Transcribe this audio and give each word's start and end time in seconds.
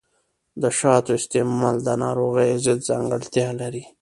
د 0.61 0.63
شاتو 0.77 1.11
استعمال 1.19 1.75
د 1.83 1.89
ناروغیو 2.03 2.61
ضد 2.65 2.79
ځانګړتیا 2.89 3.47
لري. 3.61 3.83